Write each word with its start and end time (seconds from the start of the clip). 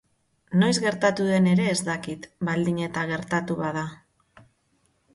Noiz 0.63 0.71
gertatu 0.85 1.27
den 1.33 1.51
ere 1.51 1.69
ez 1.73 1.77
dakit... 1.91 2.27
baldin 2.51 2.83
eta 2.89 3.07
gertatu 3.15 3.63
bada. 3.65 3.89